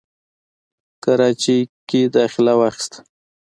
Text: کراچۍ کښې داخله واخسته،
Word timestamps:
کراچۍ 1.03 1.59
کښې 1.89 2.01
داخله 2.15 2.53
واخسته، 2.59 2.97